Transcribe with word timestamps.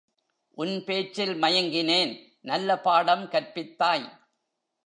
உன் 0.57 0.83
பேச்சில் 0.83 1.33
மயங்கினேன் 1.35 2.13
நல்ல 2.41 2.79
பாடம் 2.79 3.25
கற்பித்தாய்! 3.27 4.07